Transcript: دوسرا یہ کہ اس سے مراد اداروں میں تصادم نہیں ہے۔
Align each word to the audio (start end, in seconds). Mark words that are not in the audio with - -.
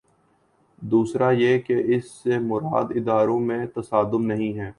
دوسرا 0.81 1.31
یہ 1.31 1.59
کہ 1.59 1.81
اس 1.85 2.11
سے 2.11 2.39
مراد 2.39 2.91
اداروں 2.95 3.39
میں 3.39 3.65
تصادم 3.65 4.25
نہیں 4.25 4.57
ہے۔ 4.59 4.69